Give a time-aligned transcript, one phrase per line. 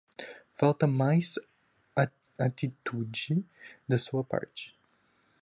[0.57, 1.35] Falta mais
[2.35, 3.45] atitude
[3.87, 4.75] da sua parte